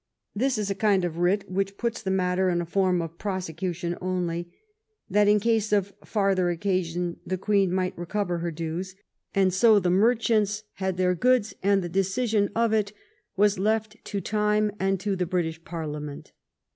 [0.33, 3.95] This is a kind of writ which puts the matter in a form of prosecution
[4.01, 4.51] only,
[5.11, 8.95] that in case of farther occasion the Queen might recover her dues;
[9.35, 12.93] and so the merchants had their goods, and the decision of it
[13.37, 16.31] was left to time and to the British Parliament.